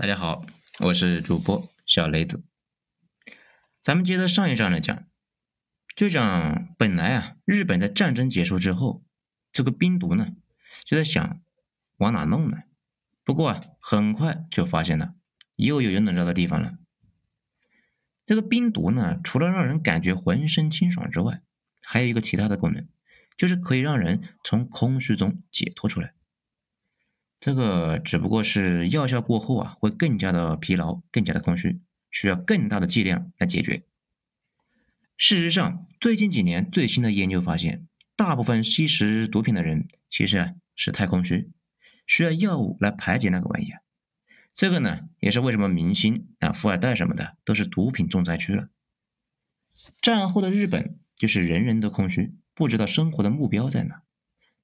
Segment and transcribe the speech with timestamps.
[0.00, 0.44] 大家好，
[0.78, 2.44] 我是主播小雷子。
[3.82, 5.08] 咱们接着上一章来讲，
[5.96, 9.02] 就讲本来啊，日本在战争结束之后，
[9.50, 10.28] 这个冰毒呢
[10.84, 11.40] 就在想
[11.96, 12.58] 往哪弄呢？
[13.24, 15.16] 不过啊，很快就发现了
[15.56, 16.78] 又有人能着的地方了。
[18.24, 21.42] 这个冰毒呢，除了让人感觉浑身清爽之外，
[21.82, 22.86] 还有一个其他的功能，
[23.36, 26.14] 就是可以让人从空虚中解脱出来。
[27.40, 31.80] 这个只不过是药效过后啊，会更加的疲劳，更加的空虚，
[32.10, 33.82] 需要更大的剂量来解决。
[35.16, 41.50] 事实上，最近几年最新的研究发现，大部分吸食毒品的人其实啊是太空虚，
[42.06, 43.72] 需要药物来排解那个玩意。
[44.54, 48.68] 这个呢，也是为什么明星啊、富二代什么的都是毒品重灾区了。
[50.02, 54.02] 战后的日本就是人人都空虚，不知道生活的目标在哪。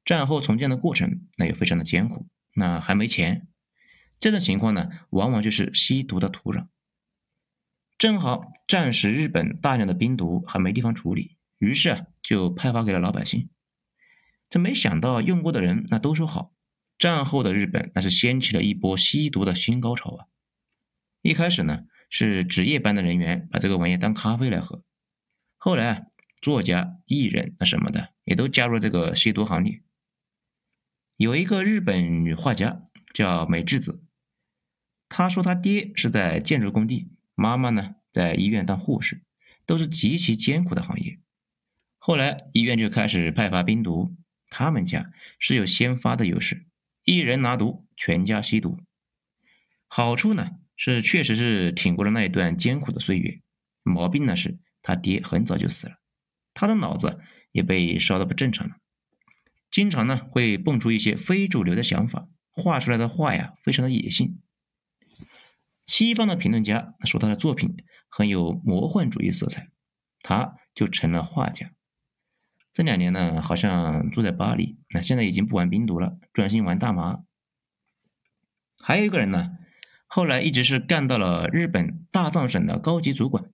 [0.05, 2.27] 战后重建的过程那也非常的艰苦。
[2.55, 3.47] 那还没钱，
[4.19, 6.69] 这种情况呢，往往就是吸毒的土壤。
[7.99, 13.51] 正好战时日本大量的冰毒还没地方处理，于是啊，就派发给了老百姓。
[14.51, 16.53] 这没想到用过的人那都说好。
[16.97, 20.27] 战后的日本那是掀起了一波吸毒的新高潮啊！
[21.23, 24.85] 一开始呢，是值夜班的人员把这个玩意当咖啡来喝，
[25.57, 26.03] 后来啊，
[26.41, 29.83] 作家、艺人啊什么的也都加入这个吸毒行列。
[31.17, 34.05] 有一个日本女画家叫美智子，
[35.09, 39.23] 她说她爹是在建筑工地，妈妈呢在医院当护士，
[39.65, 41.21] 都是极其艰苦的行业。
[41.99, 44.17] 后来医院就开始派发冰毒，
[44.51, 46.67] 他们家是有先发的优势，
[47.05, 48.81] 一人拿毒，全家吸毒。
[49.87, 53.41] 好处呢是确实是挺过了那一段艰苦的岁月，
[53.85, 55.95] 毛病呢是他爹很早就死了，
[56.53, 57.21] 他的脑子
[57.53, 58.75] 也被烧的不正常了。
[59.75, 64.39] 经常呢会蹦出一些非主流的想法，画出来的画呀非常的野性。
[65.85, 67.75] 西方的评论家说他的作品
[68.09, 69.73] 很有魔幻主义色彩，
[70.23, 71.73] 他就成了画家。
[72.73, 77.25] 这两年呢好像住在巴黎，那现在已经不玩冰毒了，专心玩大麻。
[78.79, 79.57] 还有一个人呢，
[80.07, 83.51] 后来一直是干到了日本大藏省的高级主管。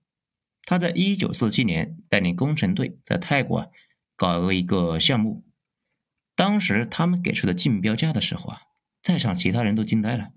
[0.65, 3.67] 他在一九四七年带领工程队在泰国啊
[4.15, 5.43] 搞了一个项目。
[6.41, 8.61] 当时他们给出的竞标价的时候啊，
[8.99, 10.31] 在场其他人都惊呆了，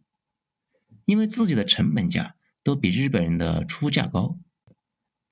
[1.06, 4.38] 因为自己的成本价都比日本人的出价高。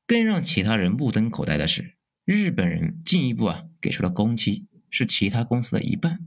[0.07, 6.21] 更让其他人目瞪口呆的是，日本人进一步啊给出了工期是其他公司的一半。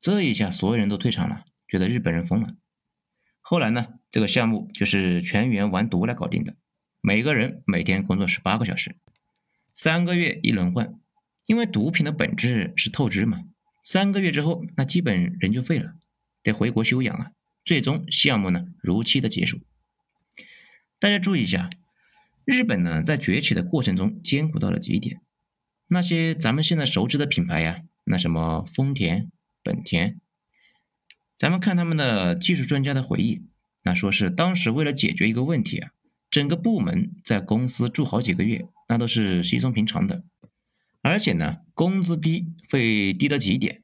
[0.00, 2.56] 这一下所有人都退场了，觉得日本人疯了。
[3.40, 6.56] 后来呢，这个项目就是全员完毒来搞定的，
[7.00, 8.96] 每个人每天工作十八个小时，
[9.72, 10.92] 三个月一轮换，
[11.46, 13.44] 因为毒品的本质是透支嘛。
[13.82, 15.94] 三个月之后，那基本人就废了，
[16.42, 17.32] 得回国休养啊。
[17.64, 19.60] 最终项目呢如期的结束。
[20.98, 21.70] 大家注意一下，
[22.44, 25.20] 日本呢在崛起的过程中艰苦到了极点。
[25.88, 29.30] 那些咱们现在熟知的品牌呀，那什么丰田、
[29.62, 30.20] 本田，
[31.38, 33.42] 咱们看他们的技术专家的回忆，
[33.82, 35.90] 那说是当时为了解决一个问题啊，
[36.30, 40.24] 整个部门在公司住好几个月，那都是稀松平常的。
[41.02, 43.82] 而且呢，工资低，会低到极点。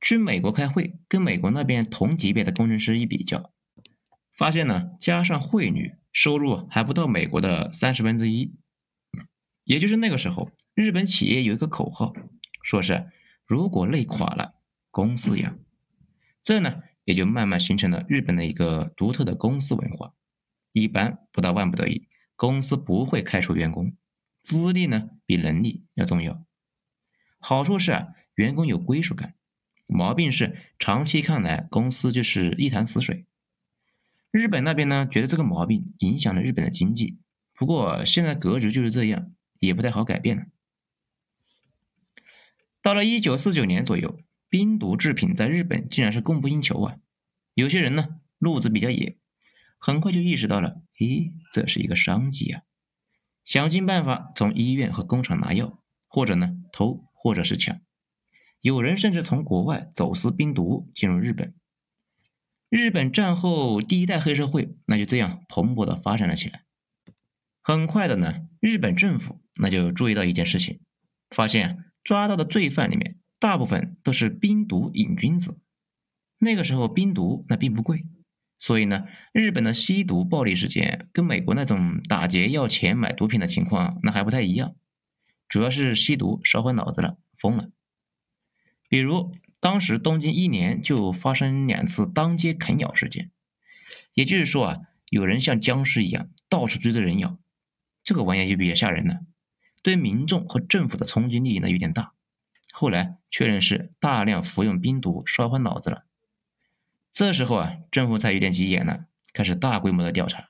[0.00, 3.52] 去美国开会，跟美国那边同级别的工程师一比较，
[4.32, 8.54] 发现呢，加上汇率，收入还不到美国的三十分之一。
[9.64, 12.12] 也就是那个时候，日本企业有一个口号，
[12.62, 13.10] 说是
[13.46, 14.54] 如果累垮了，
[14.90, 15.58] 公司养。
[16.42, 20.12] 这呢，也就慢慢形成了日本的一个独特的公司文化。
[20.72, 23.96] 一般不到万不得已，公司不会开除员工，
[24.42, 26.44] 资历呢比能力要重要。
[27.46, 28.06] 好处是啊，
[28.36, 29.32] 员工有归属感；
[29.86, 33.26] 毛病是长期看来公司就是一潭死水。
[34.30, 37.18] 日本那边呢，觉得这个毛病影响了日本的经济。
[37.52, 40.46] 不过现在格局就是这样，也不太好改变了。
[42.80, 44.18] 到了一九四九年左右，
[44.48, 46.96] 冰毒制品在日本竟然是供不应求啊！
[47.52, 49.18] 有些人呢，路子比较野，
[49.76, 52.62] 很快就意识到了，咦，这是一个商机啊！
[53.44, 57.04] 想尽办法从医院和工厂拿药，或者呢偷。
[57.24, 57.80] 或者是抢，
[58.60, 61.54] 有人甚至从国外走私冰毒进入日本。
[62.68, 66.64] 日本战后第一代黑社会，那就这样蓬勃的发展了起来。
[67.62, 70.80] 很快的呢，日本政府那就注意到一件事情，
[71.30, 75.58] 发现抓到的罪犯里面大部分都是冰毒瘾君子。
[76.40, 78.04] 那个时候冰毒那并不贵，
[78.58, 84.74] 所以呢，日本的吸毒暴力事件跟美国那种打劫要钱买毒品的情况那还不太一样。
[85.48, 87.70] 主要是吸毒烧坏脑子了，疯了。
[88.88, 93.30] 比如当时东京一年就发生两次当街啃咬事件，
[94.12, 97.38] 也就是说啊，有人像僵尸一样到处追着人咬，
[98.02, 99.20] 这个玩意儿就比较吓人了。
[99.82, 102.12] 对民众和政府的冲击力呢有点大。
[102.72, 106.04] 后来确认是大量服用冰毒烧坏脑子了。
[107.12, 110.48] 这时候啊，政府才有点急眼了，开始大规模的调查，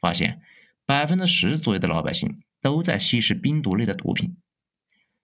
[0.00, 0.40] 发现
[0.86, 4.38] 百分之十左右的老百姓都在吸食冰毒类的毒品。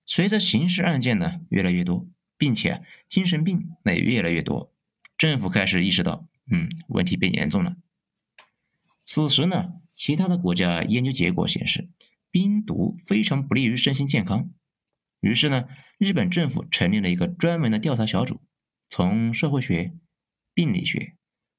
[0.05, 2.07] 随着刑事案件呢越来越多，
[2.37, 4.75] 并且精神病那也越来越多，
[5.17, 7.77] 政府开始意识到，嗯，问题变严重了。
[9.05, 11.89] 此时呢，其他的国家研究结果显示，
[12.31, 14.51] 冰毒非常不利于身心健康。
[15.21, 15.65] 于是呢，
[15.97, 18.43] 日本政府成立了一个专门的调查小组，
[18.91, 19.95] 从社会学。
[20.55, 21.15] 病理学、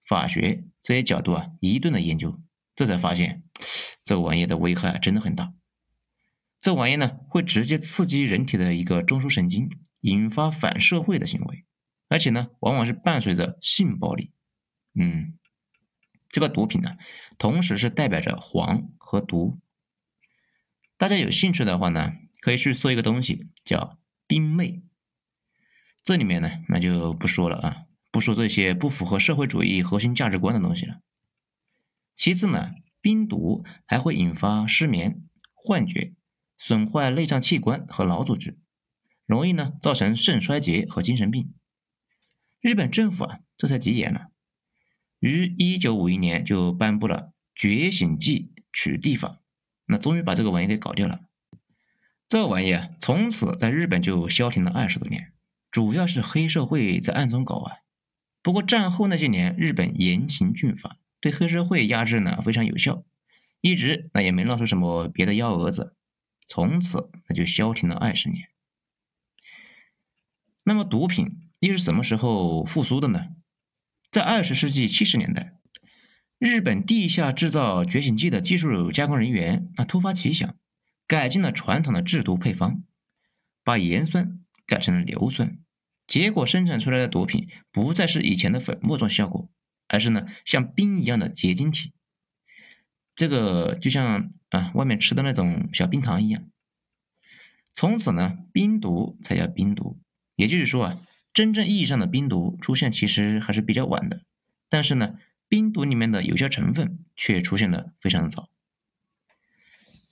[0.06, 2.38] 法学这些角度啊，一顿的研究，
[2.76, 3.44] 这才发现
[4.04, 5.54] 这玩意的危害真的很大。
[6.62, 9.70] 这玩意呢，会直接刺激人体的一个中枢神经，
[10.02, 11.66] 引发反社会的行为，
[12.10, 14.34] 而且呢，往往是伴随着性暴力。
[14.94, 15.38] 嗯，
[16.30, 16.98] 这个毒品呢，
[17.38, 19.60] 同时是代表着黄和毒。
[20.98, 22.12] 大家有兴趣的话呢，
[22.42, 23.98] 可以去搜一个东西叫
[24.28, 24.84] 冰妹。
[26.04, 27.86] 这里面呢，那就不说了啊。
[28.12, 31.00] 不说这些不符合社会主义核心价值观的东西了。
[32.16, 35.22] 其次呢，冰毒还会引发失眠、
[35.54, 36.14] 幻觉，
[36.60, 38.60] 损坏内脏器官和脑组织，
[39.26, 41.54] 容易呢造成肾衰竭和精神病。
[42.60, 44.28] 日本政府啊，这才急眼了，
[45.20, 49.28] 于一九五一年就颁布了《觉醒剂取缔法》，
[49.86, 51.22] 那终于把这个玩意给搞掉了。
[52.28, 55.32] 这玩意啊，从此在日本就消停了二十多年，
[55.72, 57.78] 主要是黑社会在暗中搞啊。
[58.44, 63.06] 不过战后那些年，日本严刑峻法，对黑社会压制呢非常有效，
[63.62, 65.96] 一直那也没闹出什么别的幺蛾子，
[66.50, 68.50] 从此那就消停了二十年。
[70.66, 71.28] 那么毒品
[71.62, 73.28] 又是什么时候复苏的呢？
[74.12, 75.54] 在二十世纪七十年代，
[76.40, 80.56] 日本地下制造觉醒剂的技术加工人员啊突发奇想，
[81.06, 82.84] 改进了传统的制毒配方，
[83.64, 85.60] 把盐酸改成了硫酸。
[86.08, 89.52] 结果生产出来的毒品不再是以前的粉末状效果，
[89.88, 91.94] 而是呢像冰一样的结晶体。
[93.20, 96.42] 这个就像啊外面吃的那种小冰糖一样。
[97.74, 100.00] 从此呢，冰毒才叫冰毒。
[100.38, 100.96] 也就是说啊，
[101.34, 104.22] 真正意义上的冰毒出现其实还是比较晚的，
[104.70, 105.20] 但是呢，
[105.50, 108.48] 冰毒里面的有效成分却出现的非常的早。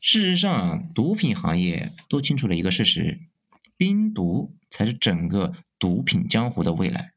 [0.02, 3.22] 事实上啊，毒品行业都清楚了一个事实：
[3.78, 5.54] 冰毒才是整个。
[5.80, 7.14] 毒品江湖的未来，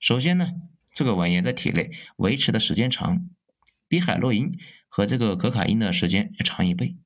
[0.00, 0.48] 首先呢，
[0.92, 3.30] 这个玩意在体内维持的时间长，
[3.86, 4.58] 比海洛因
[4.94, 6.96] 和这个可卡因的时间要长一倍，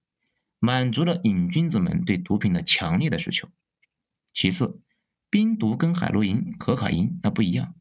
[0.59, 3.49] 满足了瘾君子们对毒品的强烈的需求。
[4.35, 4.83] 其次，
[5.31, 7.75] 冰毒跟海洛因、可卡因那不一样，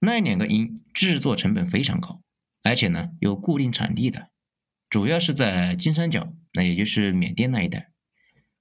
[0.00, 2.20] 那两个因制作成本非常高，
[2.64, 4.30] 而且呢有固定产地的，
[4.90, 7.92] 主要是在金三角，那也就是缅甸那一带，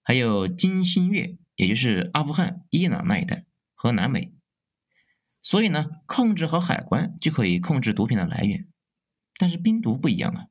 [0.03, 1.37] 还有金星月。
[1.55, 3.45] 也就是阿富汗、伊朗那一带
[3.75, 4.33] 和南美，
[5.41, 8.67] 所以呢，控制好海关就可以控制毒品的来源。
[9.37, 10.47] 但是冰毒不一样啊，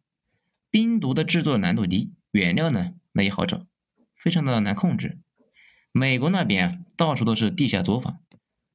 [0.70, 3.66] 冰毒的制作难度低，原料呢那也好找，
[4.14, 5.18] 非常的难控制。
[5.92, 8.20] 美国那边啊，到处都是地下作坊，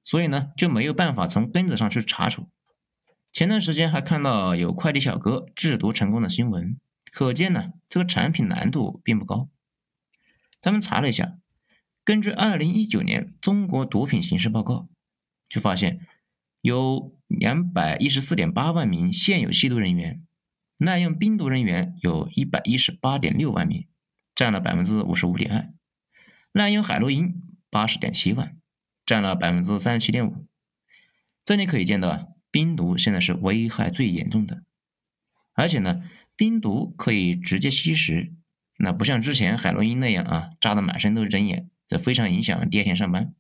[0.04, 2.50] 所以呢就没有办法从根子上去查处。
[3.32, 6.80] 前段时间还看到有快递小哥制毒成功的新闻，
[7.12, 9.50] 可见呢这个产品难度并不高。
[10.62, 11.38] 咱们查了一下。
[12.06, 14.90] 根据二零一九年中国毒品形势报告，
[15.48, 16.08] 就发现
[16.62, 20.22] 有两百一十四点八万名现有吸毒人员，
[20.78, 23.88] 滥用冰毒人员有一百一十八点六万名，
[24.36, 25.74] 占了百分之五十五点二；
[26.52, 28.58] 滥用海洛因八十点七万，
[29.06, 30.46] 占了百分之三十七点五。
[31.46, 34.64] 这里可以见到，冰毒现在是危害最严重的，
[35.54, 36.02] 而且呢，
[36.36, 38.34] 冰毒可以直接吸食，
[38.78, 41.70] 那不像之前海洛因那样啊，扎的满身都是针眼。
[41.88, 43.34] 这非常影响第二天上班。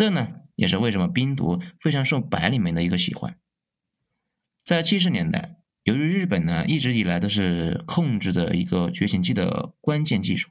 [0.00, 3.38] 这呢，也是为什么冰毒非常受白领们的一个喜欢。
[4.64, 10.48] 在七十年代，由于日本呢一直以来都是控制着一个觉醒剂的关键技术，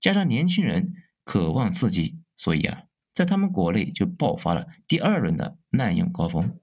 [0.00, 0.94] 加上年轻人
[1.24, 6.58] 渴望刺激，所以啊，在他们国内就爆发了第二轮的滥用高峰。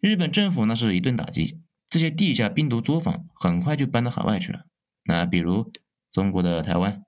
[0.00, 4.66] 日本政府呢是一顿打击，这些地下冰毒作坊很快就搬到海外去了。
[5.04, 5.70] 那比如
[6.10, 7.04] 中国的台湾。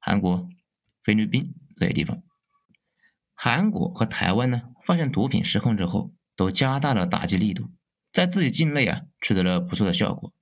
[0.00, 0.48] 韩国、
[1.04, 2.22] 菲律宾这些地方，
[3.40, 7.70] 韩国和台湾呢，发现毒品失控之后，都加大了打击力度，
[8.10, 10.34] 在自己境内啊取得了不错的效果，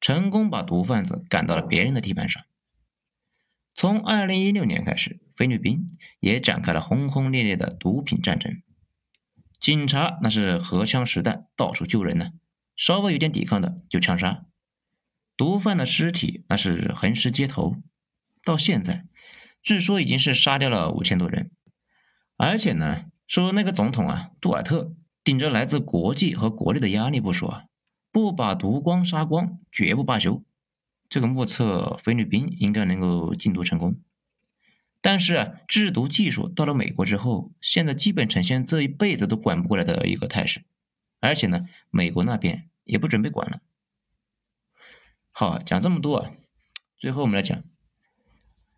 [0.00, 2.42] 成功把毒贩子赶到了别人的地盘上。
[3.72, 8.60] 从二零一六年开始，菲律宾也展开了轰轰烈烈的毒品战争。
[9.60, 12.32] 警察那是荷枪实弹，到处救人呢，
[12.74, 14.44] 稍微有点抵抗的就枪杀。
[15.36, 17.76] 毒贩的尸体那是横尸街头，
[18.44, 19.06] 到现在
[19.62, 21.52] 据说已经是杀掉了五千多人，
[22.42, 27.64] 而且呢，说那个总统啊，杜尔特顶着来自国际和国内的压力不说，
[28.10, 30.42] 不把毒光杀光，绝不罢休。
[31.10, 34.00] 这个目测菲律宾应该能够禁毒成功，
[35.02, 40.62] 但是啊，制毒技术到了美国之后，现在基本呈现这一辈子都管不过来的一个态势，
[41.20, 43.60] 而且呢，美国那边也不准备管了。
[45.30, 46.30] 好，讲这么多啊，
[46.96, 47.62] 最后我们来讲，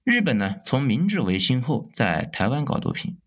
[0.02, 3.18] 日本呢，从明治维新后在台湾搞毒品，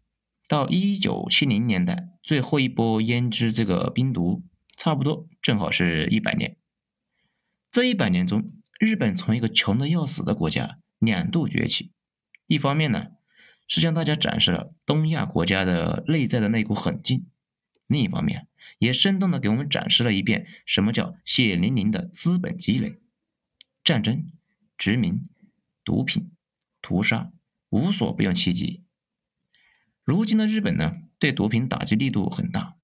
[0.47, 4.43] 到一九七零年代最后一波胭脂这个冰毒，
[4.77, 6.57] 差不多正好是一百年。
[7.71, 11.91] 这一百年中，日本从一个穷的要死的国家两度崛起，
[12.47, 13.07] 一方面呢
[13.67, 17.25] 是向大家展示了东亚国家的内在的那股狠劲，
[17.87, 18.47] 另一方面
[18.77, 22.99] 也生动的给我们展示了一遍什么叫血淋淋的资本积累。
[23.83, 24.31] 战争、
[24.77, 25.27] 殖民、
[25.83, 26.31] 毒品、
[26.81, 27.31] 屠杀，
[27.69, 28.84] 无所不用其极。
[30.05, 32.75] 如今的日本呢，对毒品打击力度很大。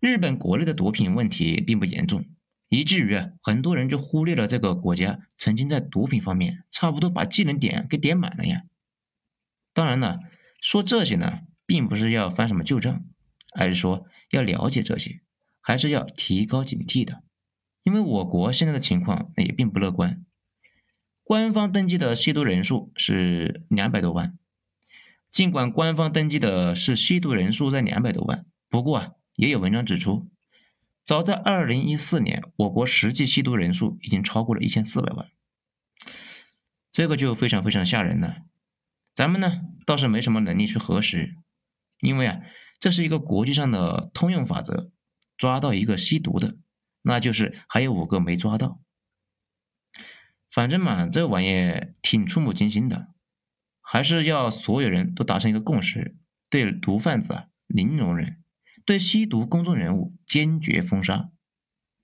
[0.00, 2.24] 日本国内的毒品问题并不严重，
[2.70, 8.62] 以至于啊，很多人就忽略了这个国家曾经在毒品方面差不多把技能点给点满了呀。
[9.74, 10.20] 当然了，
[10.62, 13.04] 说这些呢，并不是要翻什么旧账，
[13.52, 15.20] 而是说要了解这些，
[15.60, 17.22] 还是要提高警惕的。
[17.82, 20.24] 因为我国现在的情况也并不乐观，
[21.22, 24.38] 官方登记的吸毒人数是两百多万。
[25.30, 30.28] 尽管官方登记的是吸毒人数在两百多万，不过啊，也有文章指出，
[31.04, 35.30] 早在二零一四年，我国实际吸毒人数已经超过了一千四百万。
[36.92, 38.38] 这个就非常非常吓人了。
[39.14, 41.36] 咱们呢倒是没什么能力去核实，
[42.00, 42.40] 因为啊，
[42.78, 44.90] 这是一个国际上的通用法则，
[45.36, 46.56] 抓到一个吸毒的。
[47.02, 48.80] 那就是还有五个没抓到，
[50.50, 53.08] 反正嘛，这玩意挺触目惊心的，
[53.92, 56.16] 还是要所有人都达成一个共识：
[56.48, 58.40] 对毒贩子零容忍，
[58.84, 61.32] 对吸毒公众人物坚决封杀，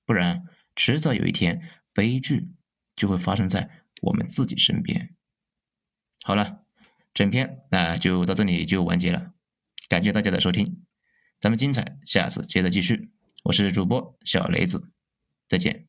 [0.04, 0.42] 不然
[0.74, 1.62] 迟早有一天
[1.94, 2.48] 悲剧
[2.96, 3.70] 就会发生在
[4.02, 5.14] 我们自己身边。
[6.24, 6.64] 好了，
[7.14, 9.34] 整篇那就到这里就完结了，
[9.88, 10.82] 感谢大家的收听，
[11.38, 13.12] 咱们精彩下次接着继续。
[13.44, 14.90] 我是主播小雷子，
[15.46, 15.86] 再见。